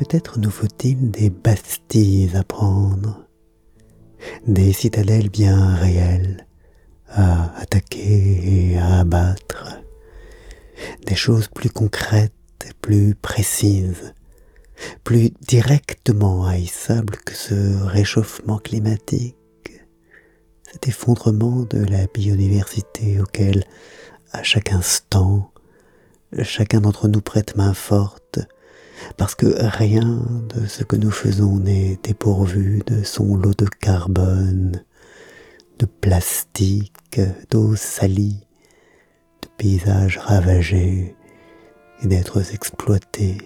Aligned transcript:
Peut-être 0.00 0.38
nous 0.38 0.50
faut-il 0.50 1.10
des 1.10 1.28
bastilles 1.28 2.34
à 2.34 2.42
prendre, 2.42 3.26
des 4.46 4.72
citadelles 4.72 5.28
bien 5.28 5.74
réelles 5.74 6.46
à 7.06 7.54
attaquer 7.60 8.70
et 8.70 8.78
à 8.78 9.00
abattre, 9.00 9.82
des 11.06 11.14
choses 11.14 11.48
plus 11.48 11.68
concrètes 11.68 12.32
plus 12.80 13.14
précises, 13.14 14.14
plus 15.04 15.32
directement 15.46 16.46
haïssables 16.46 17.18
que 17.18 17.34
ce 17.34 17.82
réchauffement 17.84 18.56
climatique, 18.56 19.36
cet 20.72 20.88
effondrement 20.88 21.64
de 21.64 21.84
la 21.84 22.06
biodiversité 22.06 23.20
auquel, 23.20 23.64
à 24.32 24.42
chaque 24.42 24.72
instant, 24.72 25.52
chacun 26.42 26.80
d'entre 26.80 27.06
nous 27.06 27.20
prête 27.20 27.54
main 27.54 27.74
forte, 27.74 28.38
parce 29.16 29.34
que 29.34 29.46
rien 29.58 30.22
de 30.54 30.66
ce 30.66 30.84
que 30.84 30.96
nous 30.96 31.10
faisons 31.10 31.58
n'est 31.58 31.98
dépourvu 32.02 32.82
de 32.86 33.02
son 33.02 33.36
lot 33.36 33.56
de 33.58 33.66
carbone, 33.66 34.84
de 35.78 35.86
plastique, 35.86 37.20
d'eau 37.50 37.76
salie, 37.76 38.46
de 39.42 39.48
paysages 39.56 40.18
ravagés 40.18 41.16
et 42.02 42.06
d'êtres 42.06 42.54
exploités. 42.54 43.38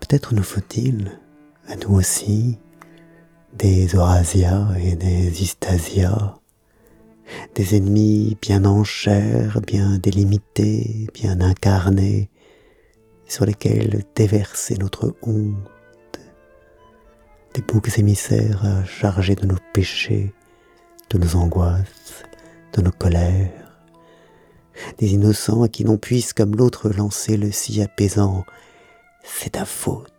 Peut-être 0.00 0.34
nous 0.34 0.42
faut-il, 0.42 1.20
à 1.68 1.76
nous 1.76 1.94
aussi, 1.94 2.58
des 3.56 3.86
Eurasias 3.86 4.74
et 4.78 4.96
des 4.96 5.42
Istasias, 5.42 6.36
des 7.54 7.76
ennemis 7.76 8.36
bien 8.40 8.64
en 8.64 8.84
chair, 8.84 9.60
bien 9.66 9.98
délimités, 9.98 11.08
bien 11.14 11.40
incarnés, 11.40 12.30
sur 13.26 13.46
lesquels 13.46 14.04
déverser 14.14 14.76
notre 14.76 15.14
honte, 15.22 16.20
des 17.54 17.62
boucs 17.62 17.98
émissaires 17.98 18.84
chargés 18.86 19.34
de 19.34 19.46
nos 19.46 19.58
péchés, 19.72 20.32
de 21.10 21.18
nos 21.18 21.36
angoisses, 21.36 22.24
de 22.72 22.82
nos 22.82 22.90
colères, 22.90 23.80
des 24.98 25.14
innocents 25.14 25.62
à 25.62 25.68
qui 25.68 25.84
l'on 25.84 25.96
puisse 25.96 26.32
comme 26.32 26.56
l'autre 26.56 26.90
lancer 26.90 27.36
le 27.36 27.52
si 27.52 27.80
apaisant 27.80 28.44
c'est 29.22 29.50
ta 29.50 29.64
faute. 29.64 30.12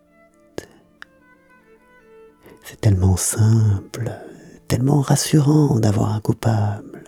C'est 2.64 2.82
tellement 2.82 3.18
simple, 3.18 4.12
tellement 4.68 5.02
rassurant 5.02 5.80
d'avoir 5.80 6.14
un 6.14 6.20
coupable, 6.20 7.04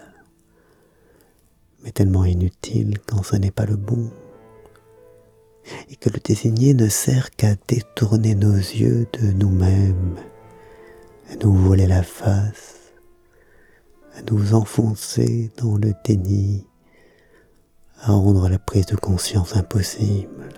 mais 1.84 1.92
tellement 1.92 2.26
inutile 2.26 3.00
quand 3.08 3.24
ce 3.24 3.36
n'est 3.38 3.52
pas 3.52 3.66
le 3.66 3.76
bon, 3.76 4.12
et 5.90 5.96
que 5.96 6.10
le 6.10 6.20
désigner 6.20 6.74
ne 6.74 6.88
sert 6.88 7.32
qu'à 7.32 7.56
détourner 7.68 8.36
nos 8.36 8.56
yeux 8.56 9.08
de 9.14 9.32
nous-mêmes, 9.32 10.16
à 11.32 11.36
nous 11.44 11.54
voler 11.54 11.88
la 11.88 12.04
face, 12.04 12.94
à 14.16 14.22
nous 14.32 14.54
enfoncer 14.54 15.52
dans 15.58 15.78
le 15.78 15.94
déni, 16.04 16.66
à 18.02 18.12
rendre 18.12 18.50
la 18.50 18.60
prise 18.60 18.86
de 18.86 18.96
conscience 18.96 19.56
impossible. 19.56 20.50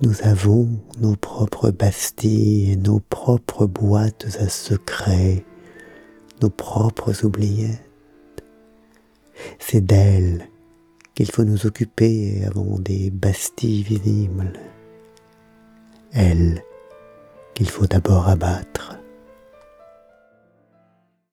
Nous 0.00 0.22
avons 0.22 0.68
nos 1.00 1.16
propres 1.16 1.70
bastilles 1.70 2.72
et 2.72 2.76
nos 2.76 3.00
propres 3.00 3.66
boîtes 3.66 4.26
à 4.38 4.48
secrets, 4.48 5.44
nos 6.40 6.50
propres 6.50 7.24
oubliettes. 7.24 7.82
C'est 9.58 9.84
d'elles 9.84 10.48
qu'il 11.18 11.32
faut 11.32 11.42
nous 11.42 11.66
occuper 11.66 12.44
avant 12.46 12.78
des 12.78 13.10
bastilles 13.10 13.82
visibles. 13.82 14.52
Elles 16.12 16.62
qu'il 17.54 17.68
faut 17.68 17.86
d'abord 17.86 18.28
abattre. 18.28 19.00